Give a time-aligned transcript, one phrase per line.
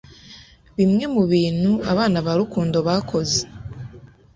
[0.77, 3.39] bimwe mu bintu abana ba Rukundo bakoze